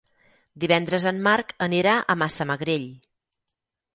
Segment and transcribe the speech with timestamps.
[0.61, 2.87] Divendres en Marc anirà a Massamagrell.